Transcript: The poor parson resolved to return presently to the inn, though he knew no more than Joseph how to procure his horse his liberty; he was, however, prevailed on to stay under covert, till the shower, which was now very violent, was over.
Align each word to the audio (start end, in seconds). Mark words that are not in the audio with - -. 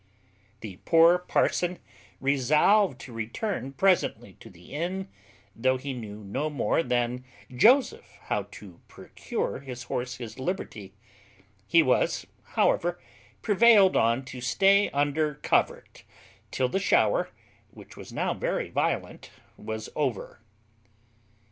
The 0.61 0.79
poor 0.83 1.19
parson 1.19 1.77
resolved 2.19 2.99
to 3.01 3.13
return 3.13 3.73
presently 3.73 4.33
to 4.39 4.49
the 4.49 4.73
inn, 4.73 5.09
though 5.55 5.77
he 5.77 5.93
knew 5.93 6.23
no 6.23 6.49
more 6.49 6.81
than 6.81 7.23
Joseph 7.55 8.17
how 8.21 8.47
to 8.49 8.79
procure 8.87 9.59
his 9.59 9.83
horse 9.83 10.15
his 10.17 10.39
liberty; 10.39 10.95
he 11.67 11.83
was, 11.83 12.25
however, 12.57 12.99
prevailed 13.43 13.95
on 13.95 14.25
to 14.25 14.41
stay 14.41 14.89
under 14.89 15.35
covert, 15.35 16.03
till 16.49 16.67
the 16.67 16.79
shower, 16.79 17.29
which 17.69 17.95
was 17.95 18.11
now 18.11 18.33
very 18.33 18.71
violent, 18.71 19.29
was 19.55 19.87
over. 19.95 20.41